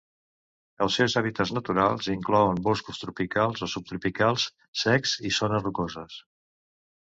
Els 0.83 0.95
seus 1.01 1.15
hàbitats 1.19 1.51
naturals 1.57 2.07
inclouen 2.13 2.61
boscos 2.69 3.01
tropicals 3.03 3.67
o 3.67 3.69
subtropicals 3.75 4.47
secs 4.85 5.15
i 5.31 5.35
zones 5.41 5.69
rocoses. 5.69 6.19